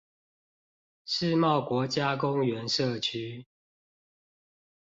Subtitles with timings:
[1.05, 3.45] 世貿國家公園社區